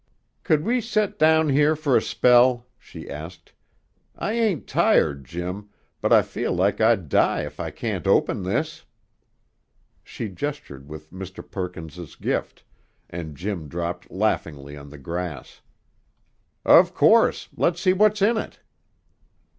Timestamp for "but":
6.01-6.11